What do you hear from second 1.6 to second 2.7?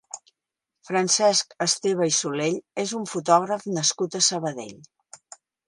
Esteve i Soley